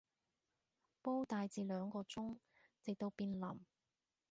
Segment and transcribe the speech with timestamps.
[1.03, 2.39] 煲大致兩個鐘，
[2.81, 3.59] 直到變腍